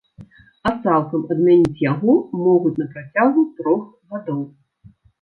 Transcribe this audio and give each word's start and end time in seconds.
А 0.69 0.71
цалкам 0.83 1.21
адмяніць 1.35 1.83
яго 1.91 2.11
могуць 2.47 2.75
на 2.81 2.91
працягу 2.97 3.47
трох 3.63 3.89
гадоў. 4.11 4.45